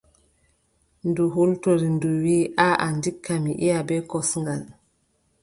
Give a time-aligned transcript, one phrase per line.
[1.09, 1.87] Ndu hultori.
[1.95, 4.63] Ndu wiʼi: aaʼa ndikka mi iʼa bee kosngal.